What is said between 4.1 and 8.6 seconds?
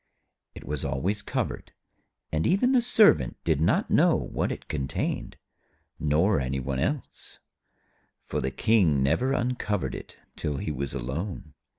what it contained, nor any one else, for the